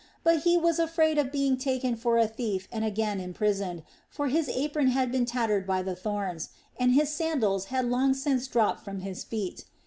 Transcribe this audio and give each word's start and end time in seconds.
But 0.23 0.39
he 0.39 0.57
was 0.57 0.79
afraid 0.79 1.19
of 1.19 1.31
being 1.31 1.57
taken 1.57 1.95
for 1.95 2.17
a 2.17 2.25
thief 2.25 2.67
and 2.71 2.83
again 2.83 3.19
imprisoned, 3.19 3.83
for 4.09 4.29
his 4.29 4.49
apron 4.49 4.87
had 4.87 5.11
been 5.11 5.25
tattered 5.27 5.67
by 5.67 5.83
the 5.83 5.95
thorns, 5.95 6.49
and 6.79 6.93
his 6.95 7.11
sandals 7.11 7.65
had 7.65 7.85
long 7.85 8.15
since 8.15 8.47
dropped 8.47 8.83
from 8.83 9.01
his 9.01 9.23
feet. 9.23 9.63